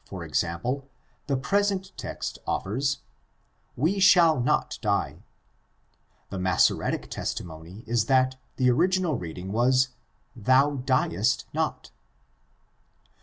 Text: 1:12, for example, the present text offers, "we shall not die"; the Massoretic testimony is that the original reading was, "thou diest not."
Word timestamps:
1:12, 0.05 0.07
for 0.09 0.23
example, 0.25 0.89
the 1.27 1.37
present 1.37 1.91
text 1.95 2.39
offers, 2.47 3.01
"we 3.75 3.99
shall 3.99 4.39
not 4.41 4.79
die"; 4.81 5.21
the 6.31 6.39
Massoretic 6.39 7.07
testimony 7.07 7.83
is 7.85 8.05
that 8.07 8.35
the 8.55 8.67
original 8.71 9.15
reading 9.19 9.51
was, 9.51 9.89
"thou 10.35 10.77
diest 10.77 11.45
not." 11.53 11.91